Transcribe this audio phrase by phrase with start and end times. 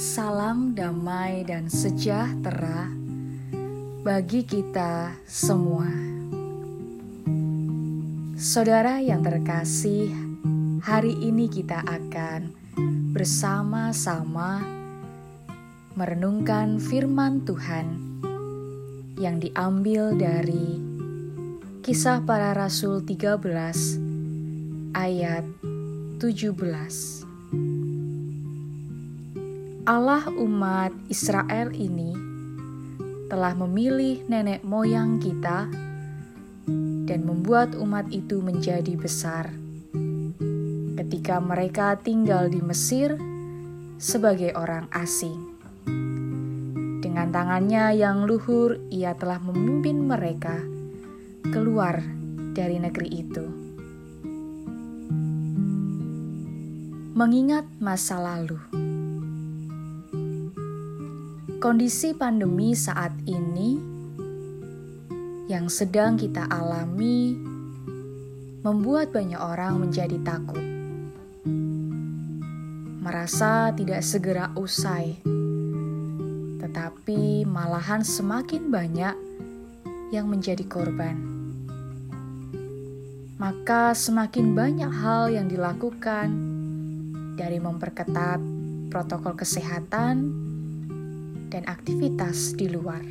[0.00, 2.88] Salam damai dan sejahtera
[4.00, 5.92] bagi kita semua.
[8.32, 10.08] Saudara yang terkasih,
[10.80, 12.48] hari ini kita akan
[13.12, 14.64] bersama-sama
[15.92, 18.00] merenungkan firman Tuhan
[19.20, 20.80] yang diambil dari
[21.84, 23.36] Kisah Para Rasul 13
[24.96, 25.44] ayat
[26.16, 27.20] 17.
[29.88, 32.12] Allah umat Israel ini
[33.32, 35.72] telah memilih nenek moyang kita
[37.08, 39.48] dan membuat umat itu menjadi besar.
[41.00, 43.16] Ketika mereka tinggal di Mesir
[43.96, 45.48] sebagai orang asing,
[47.00, 50.60] dengan tangannya yang luhur, ia telah memimpin mereka
[51.48, 52.04] keluar
[52.52, 53.46] dari negeri itu.
[57.16, 58.89] Mengingat masa lalu.
[61.60, 63.76] Kondisi pandemi saat ini
[65.44, 67.36] yang sedang kita alami
[68.64, 70.64] membuat banyak orang menjadi takut,
[73.04, 75.20] merasa tidak segera usai,
[76.64, 79.12] tetapi malahan semakin banyak
[80.16, 81.20] yang menjadi korban.
[83.36, 86.32] Maka, semakin banyak hal yang dilakukan
[87.36, 88.40] dari memperketat
[88.88, 90.48] protokol kesehatan
[91.50, 93.02] dan aktivitas di luar.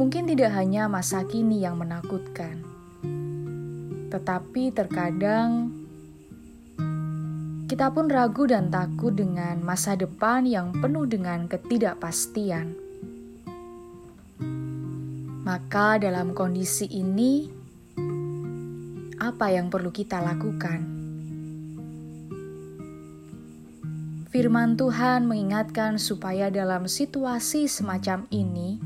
[0.00, 2.64] Mungkin tidak hanya masa kini yang menakutkan,
[4.08, 5.74] tetapi terkadang
[7.70, 12.74] kita pun ragu dan takut dengan masa depan yang penuh dengan ketidakpastian.
[15.46, 17.46] Maka, dalam kondisi ini,
[19.22, 20.99] apa yang perlu kita lakukan?
[24.30, 28.78] Firman Tuhan mengingatkan supaya dalam situasi semacam ini,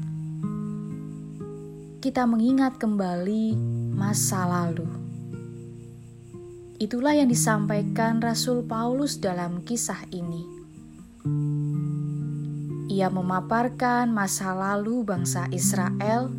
[2.00, 3.52] kita mengingat kembali
[3.92, 4.88] masa lalu.
[6.80, 10.48] Itulah yang disampaikan Rasul Paulus dalam kisah ini.
[12.88, 16.32] Ia memaparkan masa lalu bangsa Israel,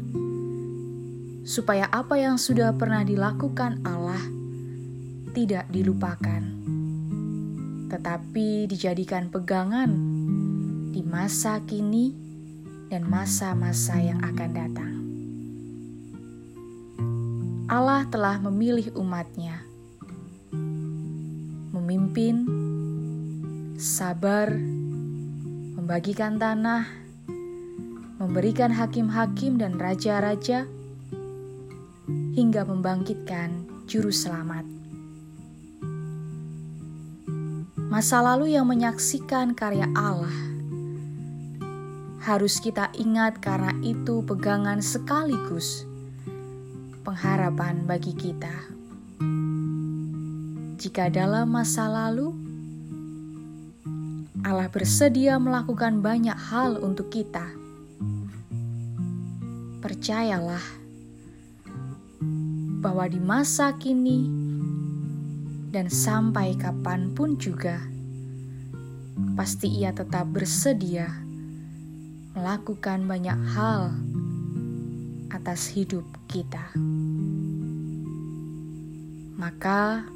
[1.46, 4.26] supaya apa yang sudah pernah dilakukan Allah
[5.38, 6.56] tidak dilupakan
[7.90, 9.92] tetapi dijadikan pegangan
[10.90, 12.16] di masa kini
[12.90, 14.94] dan masa-masa yang akan datang.
[17.66, 19.66] Allah telah memilih umatnya,
[21.74, 22.46] memimpin,
[23.76, 24.54] sabar,
[25.74, 26.86] membagikan tanah,
[28.22, 30.70] memberikan hakim-hakim dan raja-raja,
[32.38, 34.85] hingga membangkitkan juru selamat
[37.96, 40.36] masa lalu yang menyaksikan karya Allah.
[42.20, 45.88] Harus kita ingat karena itu pegangan sekaligus
[47.08, 48.52] pengharapan bagi kita.
[50.76, 52.36] Jika dalam masa lalu
[54.44, 57.48] Allah bersedia melakukan banyak hal untuk kita,
[59.80, 60.68] percayalah
[62.84, 64.45] bahwa di masa kini
[65.76, 67.84] dan sampai kapan pun juga,
[69.36, 71.12] pasti ia tetap bersedia
[72.32, 73.92] melakukan banyak hal
[75.36, 76.64] atas hidup kita.
[79.36, 80.08] Maka,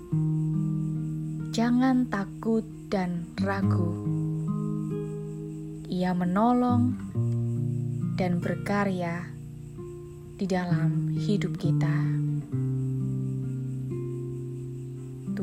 [1.52, 3.92] jangan takut dan ragu.
[5.92, 6.96] Ia menolong
[8.16, 9.28] dan berkarya
[10.40, 12.29] di dalam hidup kita.